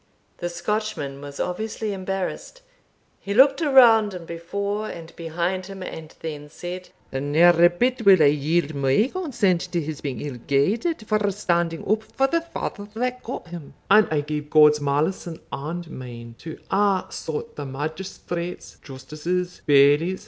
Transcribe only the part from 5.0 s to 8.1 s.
behind him, and then said "The ne'er a bit